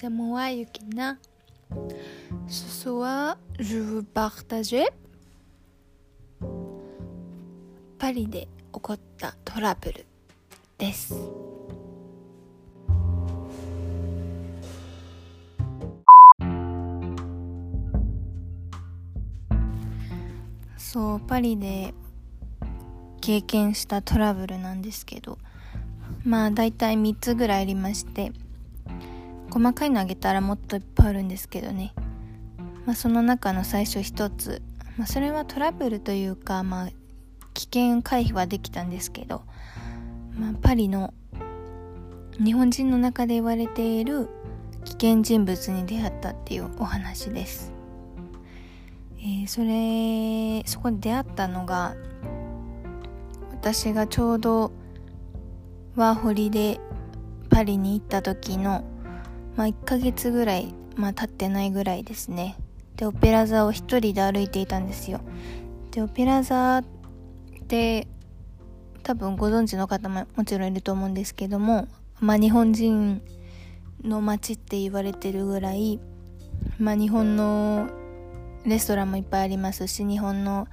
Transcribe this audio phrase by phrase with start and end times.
[0.00, 1.18] c'est moi Yukina.
[2.48, 4.86] Ce soir, je veux partager.
[7.98, 10.06] パリで起こったトラブル
[10.78, 11.14] です。
[20.78, 21.92] そう、パリで
[23.20, 25.36] 経験したトラブルなんですけど、
[26.24, 28.32] まあ大体3つぐらいありまして
[29.50, 31.92] 細かいのあげたらもっといっぱいあるんですけどね、
[32.86, 34.62] まあ、その中の最初1つ、
[34.96, 36.88] まあ、それはトラブルというか、まあ、
[37.54, 39.42] 危険回避はできたんですけど、
[40.38, 41.12] まあ、パリの
[42.42, 44.28] 日本人の中で言われている
[44.84, 47.72] 危険人物に出会ったっていうお話です、
[49.18, 51.94] えー、それそこで出会ったのが
[53.52, 54.72] 私がちょうど
[55.96, 56.80] ワーホリで
[57.50, 58.84] パリに行った時の、
[59.60, 62.56] まあ、1ヶ月ぐらい、まあ、経ってないぐらいですね。
[62.96, 65.20] でオペラ座を一人で歩いていたんですよ。
[65.90, 66.84] でオペラ座っ
[67.68, 68.08] て
[69.02, 71.88] 多分ご存知の方ももちろんいると思うんですけども、
[72.20, 73.20] まあ、日本人
[74.02, 76.00] の街って言われてるぐらい、
[76.78, 77.90] まあ、日本の
[78.64, 80.68] レストランもいっぱいありますし日本の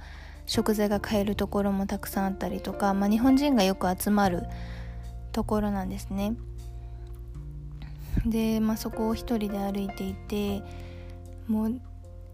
[0.46, 4.44] 食材が買えるところもたくさんあったりとか、まあ、日本人がよく集まる
[5.32, 6.36] ところなんですね。
[8.30, 10.62] で、まあ、そこを一人で歩いていて
[11.46, 11.80] もう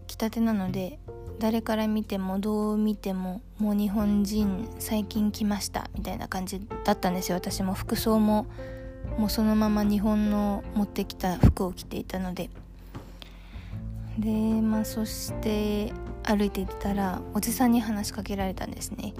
[0.07, 0.99] 来たてなので
[1.39, 7.37] 誰から見てもどう見てももう日本人最近来ましたみたいな感じだったんですよ。
[7.37, 8.45] 私も服装も
[9.17, 12.49] もうそのまま日本の持ってきた服を着ていたので。
[14.17, 15.91] でまあそして
[16.23, 19.13] 歩いていたらおじさんに話しかけられたんですね。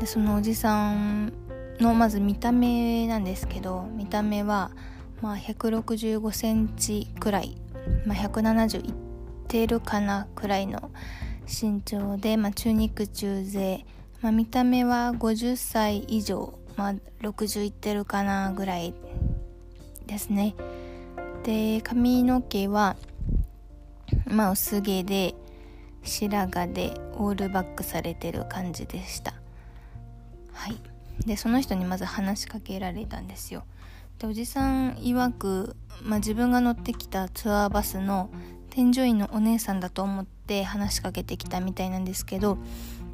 [0.00, 1.32] でそのおじさん
[1.78, 4.72] のまず見た目なんですけど見た目は
[5.20, 7.56] まあ165センチくらい、
[8.06, 8.92] まあ、170いっ
[9.48, 10.90] てるかなくらいの
[11.46, 13.84] 身長で、まあ、中肉中背、
[14.22, 18.94] まあ、見た目は50歳以上、まあ、60いってるかなぐらい
[20.06, 20.54] ですね。
[21.44, 22.96] で髪の毛は
[24.26, 25.34] まあ薄毛で
[26.02, 29.34] 白髪でオールバックされてる感じでした。
[30.52, 30.76] はい。
[31.26, 33.64] でその人にまず話しかけられたんですよ。
[34.20, 38.28] でおじさん曰く、まあ、自分が乗ってきたツアーバスの
[38.68, 42.56] 添乗員のお姉さんだと思って話しかけてきたみたいなんですけど、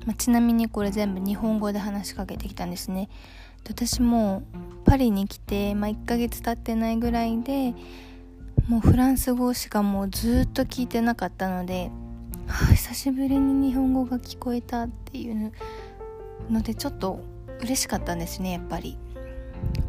[0.05, 3.09] まあ、ちなみにこれ全部日本語で話しかけてきたんですね。
[3.69, 4.43] 私も
[4.85, 7.75] パリに来て、まあ、1ヶ月経ってないぐらいで
[8.69, 11.93] もうフランス語しかもうずっと聞いてなかったので、
[12.49, 15.53] はあ、久しぶりに日本語が聞こえたっていう
[16.51, 17.21] のでちょっと
[17.61, 18.99] 嬉しかったんですねやっぱり。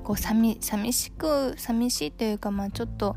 [0.04, 3.16] こう寂寂しく寂しいというかまあちょっと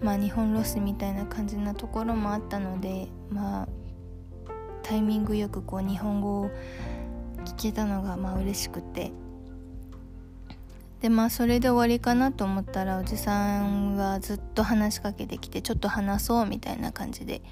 [0.00, 3.68] まあ日本ロスみたいな感じなところもあったのでまあ
[4.82, 6.50] タイミングよくこう日本語を
[7.44, 9.12] 聞けたのがまあ嬉しくて。
[11.00, 17.42] でまあそれで終わりかなと思ったらおじさんはずっと話しかけてきてちょっと話そうみたいな感じで。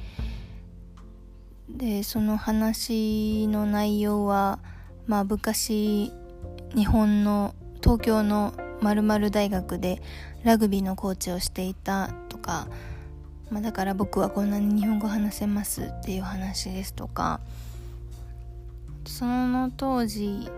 [1.69, 4.58] でその話の内容は
[5.06, 6.12] まあ昔
[6.75, 10.00] 日本の東京の〇〇大学で
[10.44, 12.69] ラグビーのコーチをしていたとか、
[13.50, 17.41] まあ、だから僕はこんなに日本語話せますっていう話ですとか
[19.06, 20.48] その当時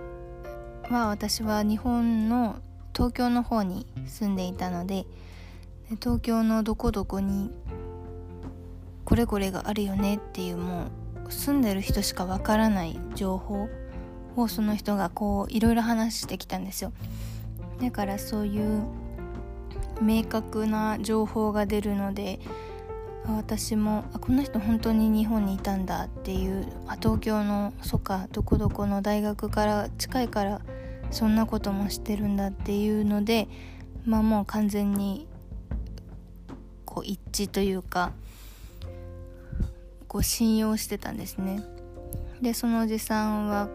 [0.90, 2.56] は私は日本の
[2.94, 5.06] 東京の方に住んでいたので
[6.00, 7.50] 東京のどこどこに
[9.04, 10.88] これこれがあるよねっていうも
[11.26, 13.68] う住んでる人しかわからない情報
[14.36, 16.92] をその人がこういろいろ話してきたんですよ。
[17.80, 18.84] だからそういう
[20.00, 22.40] 明確な情報が出るので
[23.26, 30.60] 私もあこの人本当に日本にいたんだっていうあ東京のそっかどこどこの大学から近いから
[31.10, 33.48] そんなこともしてるんだっていうので
[34.04, 35.26] まあもう完全に
[36.84, 38.12] こう一致というか
[40.06, 41.62] こう信用してたんですね。
[42.42, 43.68] でそのおじさんは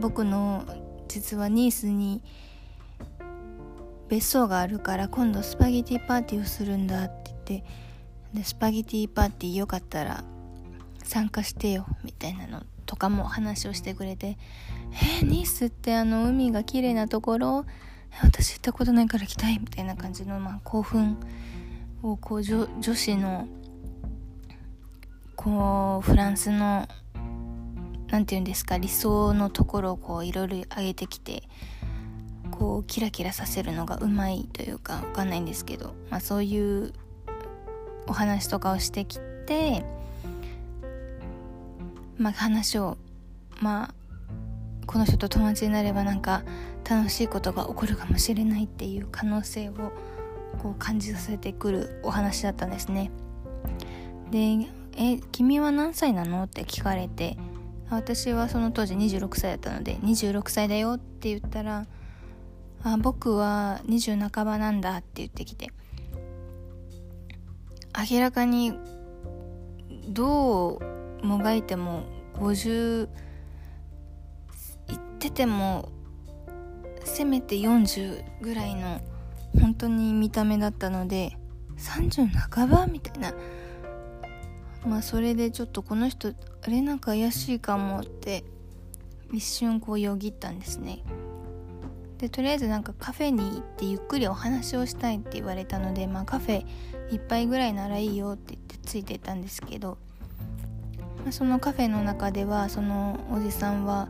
[0.00, 0.64] 僕の
[1.08, 2.22] 実はニースに
[4.08, 7.64] 別荘があるから今度スパゲティパーティーをするんだって言って
[8.34, 10.24] でスパゲティパーティーよかったら
[11.04, 14.36] 参加してよみたいなのとかも話をしてくれて
[15.20, 17.64] 「えー、ニースってあの海が綺麗なところ？
[18.22, 21.18] 私行ったことないから来たい」みたいな感じの、まあ、興奮
[22.02, 23.48] をこう女女子の
[25.36, 26.86] こうフランスの
[28.14, 31.42] 何て言うんですか理想のところをこういろいろ上げてきて
[32.52, 36.92] こうキラキラさせるのがうまいというかわかんないんですけど、まあ、そういう
[38.06, 39.84] お話とかをしてきて、
[42.16, 42.98] まあ、話を
[43.60, 43.94] まあ
[44.86, 46.44] この人と友達になればなんか
[46.88, 49.72] 楽しいことが起こるかもしれないっていう可能性を
[50.62, 53.10] こう感じさせてくるお話だったんですね。
[54.30, 57.36] で「え君は何歳なの?」って聞かれて
[57.90, 61.86] 私はその当時26歳だったので「26歳だよ」って言ったら
[62.82, 65.70] 「あ僕は20半ばなんだ」って言ってきて
[68.10, 68.74] 明らかに
[70.08, 70.80] ど
[71.22, 72.02] うもがいても
[72.34, 75.90] 50いってても
[77.04, 79.00] せめて40ぐらいの
[79.60, 81.38] 本当に見た目だったので
[81.78, 83.32] 30半ばみたいな
[84.86, 86.28] まあそれでちょっとこの人
[86.62, 88.44] あれなんか怪しいかもって
[89.32, 91.02] 一瞬こうよぎったんですね。
[92.18, 96.66] でとりあえずなんかカフェに行ってゆっくりお話をしたいって言われたのでまあカフェ
[97.10, 99.98] 一杯ぐらいならいいよって言ってついてたんですけど、
[101.22, 104.08] まあ、そのカフェの中ではそのおじさんは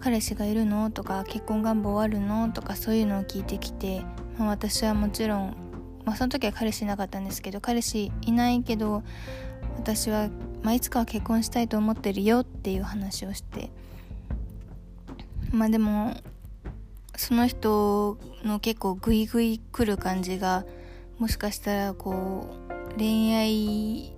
[0.00, 4.04] 彼氏がいるのとか結婚願望あるのとかそういうのを聞いてきて、
[4.38, 5.56] まあ、私はもちろん、
[6.04, 9.02] まあ、その時は彼氏いなかったんですけど彼氏いないけど
[9.76, 10.28] 私は、
[10.62, 13.70] まあ、いつかは結婚したいと思ってるよっていう話をして
[15.52, 16.16] まあでも
[17.16, 20.64] その人の結構グイグイ来る感じが
[21.18, 24.12] もしかしたらこう恋愛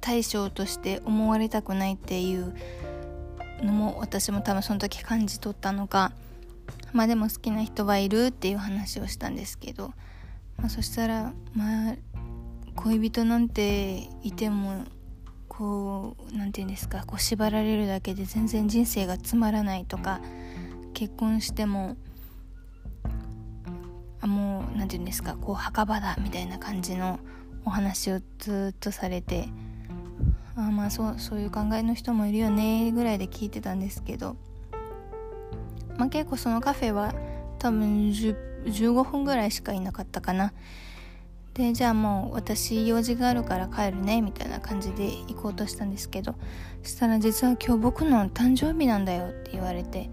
[0.00, 2.54] 対象として思われたくないっていう
[3.62, 6.12] のも私も多分その時感じ取ったのか
[6.92, 9.92] まあでも好きな人はいるっていう話をしたんですけど、
[10.56, 11.94] まあ、そしたらまあ
[12.82, 14.84] 恋人なんていても
[15.48, 20.22] こう何て言うんですかこう縛られるだけで全然人生がつまらないとか
[20.94, 21.98] 結婚しても
[24.22, 27.20] あもう何て言うんですかこう墓場だみたいな感じの
[27.66, 29.48] お話をずっとされて
[30.56, 34.36] あまあそうそういう考えの人もいるよねぐらいで聞いてたんですけど、
[35.98, 37.14] まあ、結構そのカフェは
[37.58, 40.54] 多分15分ぐらいしかいなかったかな。
[41.60, 46.34] でじゃあもう私用事があるから帰るねみたいな感じで行こうとしたんですけど
[46.82, 50.08] そしたら実は今日僕の誕生日なんだよって言われて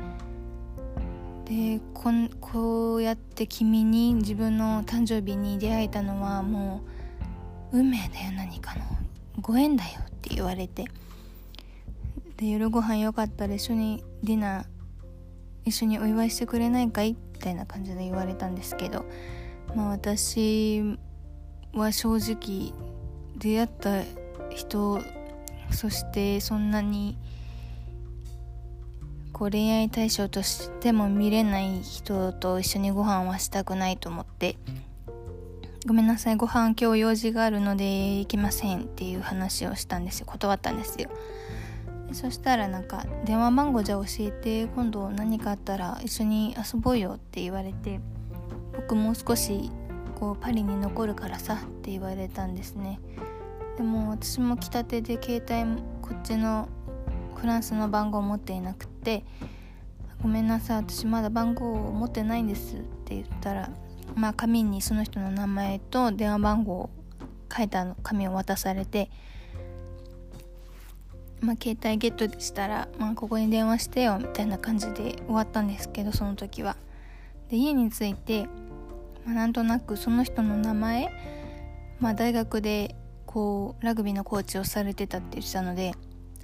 [1.45, 6.81] でこんこうやって君に自分の誕生日に出会えたのはも
[7.71, 8.81] う運命だよ何かの。
[9.39, 10.85] ご縁だよって言われて
[12.35, 14.65] で夜ご飯よかったら一緒にディナー
[15.63, 17.15] 一緒にお祝いしてくれないかい？
[17.33, 19.05] みたいな感じで言われたんですけど
[19.75, 20.97] まあ私
[21.77, 22.73] は正直
[23.37, 24.03] 出会った
[24.49, 25.01] 人
[25.71, 27.17] そしてそんなに
[29.33, 34.57] こう恋愛対象としても見れない人と一緒にご飯はしたくないと思って
[35.87, 40.25] ごめんなさいご飯今日用事があるので行きませんっていう話をしたんですよ。
[40.25, 41.09] 断ったんですよ。
[42.11, 48.01] そしたらなんか電話番号じゃ教えて今度何かあったら一緒に遊ぼうよって言われて
[48.75, 49.71] 僕もう少し
[50.17, 52.99] こうパリに残るからさって言われたんですね
[53.77, 56.67] でも私も来たてで携帯こっちの
[57.35, 59.23] フランスの番号を持っていなくて
[60.23, 63.69] 「ごめんなさい私まだ番号を持ってないんです」って言ったら
[64.15, 66.89] まあ紙にその人の名前と電話番号を
[67.55, 69.11] 書いた紙を渡されて
[71.39, 76.75] まあ、携帯ゲットしたら、まあ、ここに電話してよみたいな感じで終わったんですけどその時は。
[77.49, 78.47] で家に着いて
[79.27, 81.11] まあ、なんとなくその人の名前、
[81.99, 85.91] まあ、大学でこうラグビーのコーチをされてたって言ってたので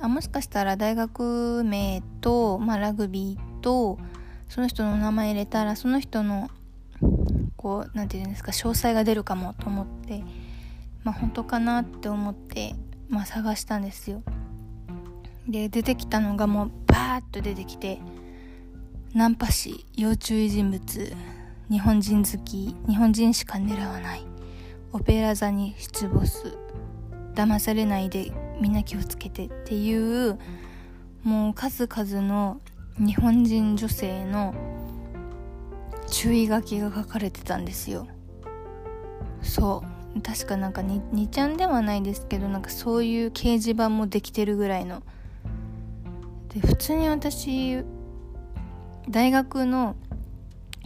[0.02, 3.98] あもしかしたら大学名と、まあ、ラグビーと
[4.50, 6.52] その人の名前入れたらその人の
[7.56, 10.22] こう何て言うんですか詳細が出るかもと思って
[11.06, 12.76] まあ本当かなって思って、
[13.08, 14.24] まあ、探したんですよ。
[15.48, 18.00] で出てきたのがもうバーッと出てきて
[19.14, 21.14] ナンパ師要注意人物。
[21.70, 24.26] 日本人好き日本人しか狙わない。
[24.92, 26.58] オペラ座に出没。
[27.34, 30.38] 騙されないでみんな気をつけてっていう
[31.24, 32.62] もう数々の
[32.98, 34.54] 日本人女性の
[36.10, 38.08] 注意書きが書かれてたんですよ。
[39.42, 39.84] そ
[40.16, 40.22] う。
[40.22, 45.02] 確かなんか 2, 2ちゃんではないですけどなんかそういう掲示板もできてるぐらいの。
[46.50, 47.84] で普通に私
[49.10, 49.96] 大学の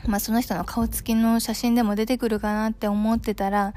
[0.05, 3.73] まあ、その人の顔つきの写真でも出てくるかなって思ってたら、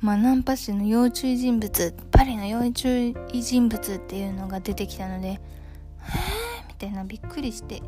[0.00, 7.82] まあ、ナンパ師の要注意人物パリの要注意人物っていうのが出てきたので「えー?」みたいなびっくりして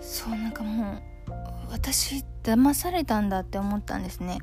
[0.00, 1.02] そうなんかもう
[1.70, 4.38] 私騙されたんだって思ったんですね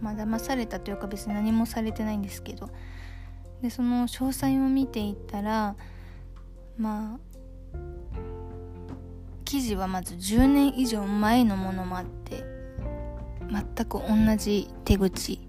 [0.00, 2.68] まあ騙されたというか別に何もされてないんですけど
[3.62, 5.76] でその詳細を見ていったら
[6.76, 7.31] まあ
[9.52, 12.42] 記事はまず10年以上前のものもあって
[13.50, 15.46] 全く同じ手口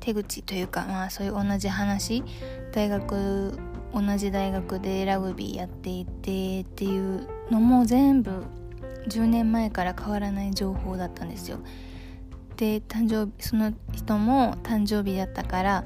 [0.00, 2.24] 手口というかまあそういう同じ話
[2.72, 3.56] 大学
[3.94, 8.42] 同じ大学でラグビーやっていてっていうのも全部
[9.06, 11.60] 10年前から変わらない情報だったんですよ。
[12.56, 15.84] で誕生日その人も誕生日だったから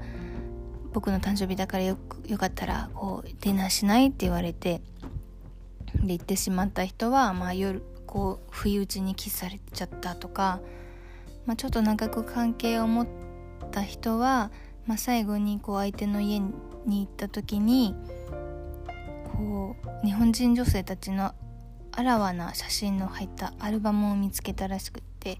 [0.95, 4.81] 僕の誕生日だからよくよかったらこうディナーしないって言われて
[5.95, 10.61] で行ってしまった人は、まあ、夜こう不意打ちにキスされちゃったとか、
[11.47, 13.07] まあ、ちょっと長く関係を持っ
[13.71, 14.51] た人は、
[14.87, 16.53] まあ、最後にこう相手の家に
[16.87, 17.95] 行った時に
[19.33, 21.35] こう日本人女性たちの
[21.93, 25.39] あらわな写真の入ったアルバムを見つけたらしくって、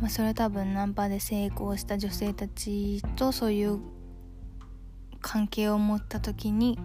[0.00, 3.80] まあ、それは多分ナンパで成功した女性たちとそういう
[5.20, 6.78] 関係を持った時に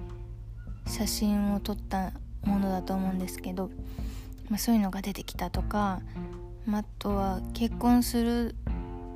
[0.87, 3.69] 写真を撮ったものだと思うんですけど、
[4.49, 6.01] まあ、そういうのが出てきたとか、
[6.65, 8.55] まあ、とは結婚する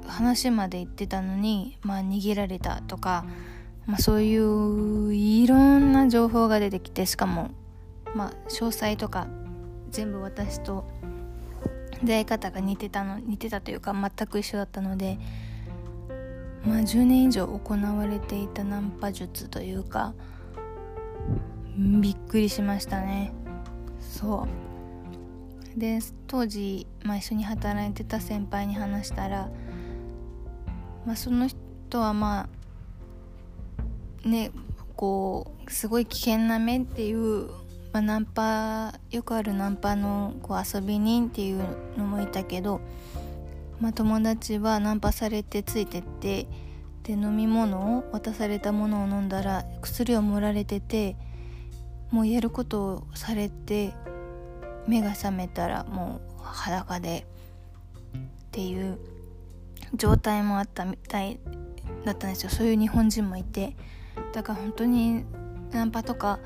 [0.07, 3.25] 話まで言ってたのに、まあ、逃げられたとか、
[3.85, 7.51] まあ、そういういろんな情報が出てきてしかも、
[8.13, 9.27] まあ、詳細とか
[9.91, 10.85] 全部私と
[12.03, 15.17] 出会い方が似てたの似てたというか全く一緒だったので
[16.65, 20.13] まあ10年以上行われていたナンパ術というか
[21.77, 23.31] びっくりしましたね。
[23.99, 24.47] そ
[25.75, 25.79] う。
[25.79, 29.49] で当時、まあ、一緒に働いてた先輩に話したら、
[31.05, 32.47] まあ、その人はま
[34.23, 34.51] あね
[34.95, 37.49] こうすごい危険な目っていう
[37.95, 41.63] まあ、ナンパよくあるナンパのこう遊び人っていう
[41.97, 42.81] のもいたけど、
[43.79, 46.45] まあ、友達はナンパされてついてって
[47.03, 51.15] で飲み物を渡されたものを飲んだら薬を盛られてて
[52.15, 53.93] もうやることをされて
[54.87, 57.27] 目が覚めたらもう裸で
[58.17, 58.97] っていう
[59.93, 61.41] 状態もあったみたい
[62.05, 62.49] だったんですよ。
[62.49, 63.75] そういう日本人もいて。
[64.31, 65.25] だから本当に
[65.73, 66.39] ナンパとか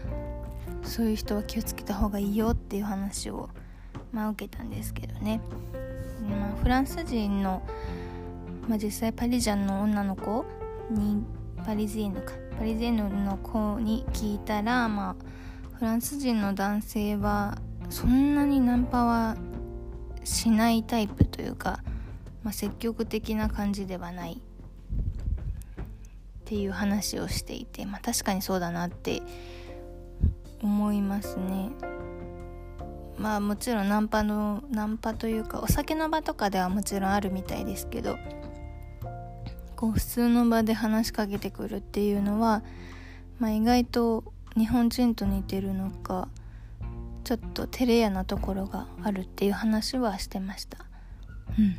[0.81, 3.51] そういう人は気をつけた方がいいよっていう話を、
[4.11, 5.39] まあ、受けたんですけどね、
[6.27, 7.61] まあ、フランス人の、
[8.67, 10.45] まあ、実際パリジャンの女の子
[10.89, 11.23] に
[11.63, 15.15] パリジェーヌかパリジェーヌの子に聞いたら、まあ、
[15.79, 17.57] フランス人の男性は
[17.89, 19.38] そんなにナンパは
[20.25, 21.79] しないタイプというか、
[22.43, 24.33] まあ、積極的な感じではない。
[24.33, 24.38] っ
[26.43, 29.21] ていう話をしていて、まあ、確かにそうだなって
[30.62, 31.69] 思いますね。
[33.17, 38.17] まあもちろんナンパのナンパというかお酒の場とかではもちろんあるみたいですけど
[39.75, 42.63] こう普通の場で話しかけてくるっていうのは、
[43.39, 46.27] まあ、意外と日本人と似てるのか
[47.24, 50.79] ちょっと照れ屋なところがあるっていう話はしてました
[51.58, 51.75] うん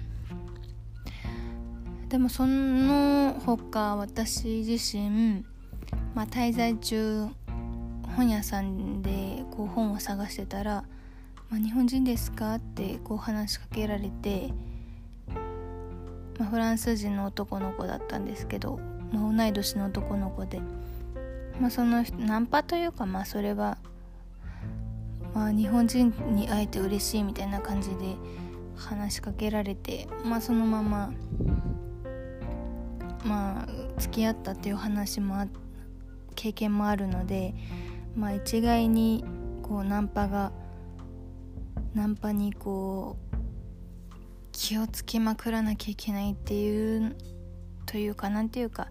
[2.11, 5.45] でもその他私自身、
[6.13, 7.29] まあ、滞在中
[8.17, 10.85] 本屋さんでこう本を探してたら
[11.51, 14.53] 「まあ、日本人ですか?」ってこう話しかけられて、
[16.37, 18.81] まあ、フランス人の男の子だったんですけど、
[19.13, 20.61] まあ、同い年の男の子で、
[21.61, 23.79] まあ、そのナンパというかまあそれは、
[25.35, 28.17] まあ、日本人に会えて嬉しいみたいな感じで
[28.77, 31.13] 話しかけられて、まあ、そのまま
[33.25, 35.47] まあ付き合ったっていう話も
[36.35, 37.55] 経験もあるので。
[38.17, 39.25] まあ一概に
[39.63, 40.53] こうナンパが
[41.95, 43.37] ナンパにこう
[44.53, 47.17] 気をつけまくらなきゃいけないっていう
[47.87, 48.89] というかなんていうか、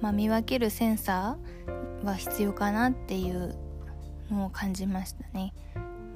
[0.00, 3.54] まあ、見分けるセンサーは必要かなっていう
[4.30, 5.54] のを感じましたね。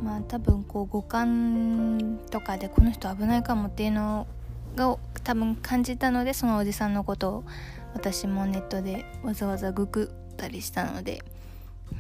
[0.03, 4.29] まあ多分こう五感とかでこの人危ないかもっていうの
[4.77, 7.45] が多分感じたのでそのおじさんのことを
[7.95, 11.23] 私もネットでわざわざググったりしたので。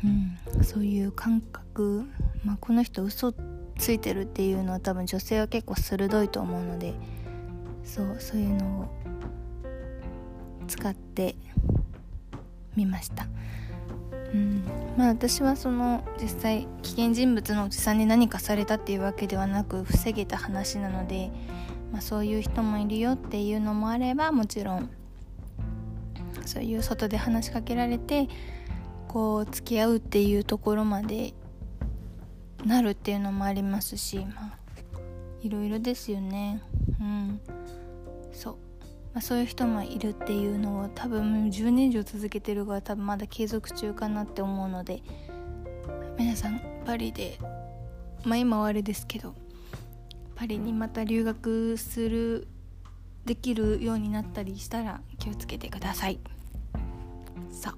[0.04, 2.04] うん、そういう感覚、
[2.44, 3.32] まあ、この人嘘
[3.78, 6.94] ついてるっていうのは多分女性は結構鋭いと思うので。
[7.88, 8.88] そうそういうのを
[10.68, 11.34] 使って
[12.76, 13.26] みました。
[14.32, 14.62] うん。
[14.96, 21.30] まあ、私はその実際危険人物のおじさんに何かされたっていうわけではなく防げた話なので、
[21.92, 24.90] まあ、そういう人もいるよっていうのもあればもちろん
[26.44, 28.28] そういう外で話しかけられて
[29.08, 31.34] こう付き合うっていうところまで
[32.64, 34.58] なるっていうのもありますしまあ
[35.42, 36.60] いろいろですよね。
[37.00, 37.40] うん。
[38.32, 38.56] そう、
[39.18, 45.02] まあ、そういう人もいるっていうのを多分10年以上続けてるから多分まだ継続中かなって思うので
[46.16, 47.36] 皆さんパリで
[48.22, 49.34] まあ今はあれですけど
[50.36, 52.46] パリにまた留学する
[53.24, 56.20] できるようになったりしたら気をつけてください。
[57.50, 57.74] さ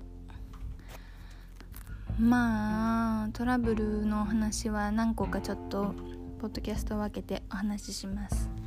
[2.19, 5.95] まあトラブルの話は何個かちょっと
[6.39, 8.60] ポッドキャストを分けてお話しします。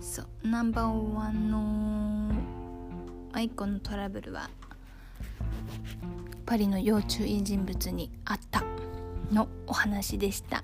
[0.00, 2.32] そうナンバーワンの
[3.32, 4.48] アイコンのトラブルは
[6.44, 8.62] パリの要注意人物にあった
[9.32, 10.62] のお話でした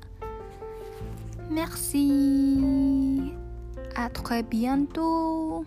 [1.52, 3.34] Merci.
[3.94, 5.66] À très bientôt.